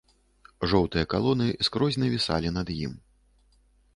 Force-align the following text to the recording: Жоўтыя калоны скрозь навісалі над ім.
Жоўтыя 0.71 1.07
калоны 1.13 1.47
скрозь 1.67 2.01
навісалі 2.03 2.53
над 2.57 2.67
ім. 2.85 2.95